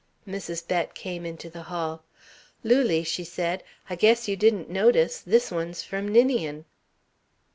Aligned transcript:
Mrs. 0.27 0.67
Bett 0.67 0.95
came 0.95 1.27
into 1.27 1.47
the 1.47 1.61
hall. 1.61 2.01
"Lulie," 2.63 3.03
she 3.05 3.23
said, 3.23 3.61
"I 3.87 3.93
guess 3.93 4.27
you 4.27 4.35
didn't 4.35 4.67
notice 4.67 5.19
this 5.19 5.51
one's 5.51 5.83
from 5.83 6.07
Ninian." 6.07 6.65